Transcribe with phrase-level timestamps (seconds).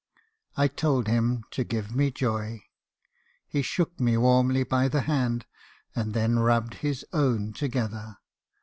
[0.57, 2.63] I told him to give me joy.
[3.45, 5.45] He shook me warmly by the hand;
[5.95, 8.17] and then rubbed his own together.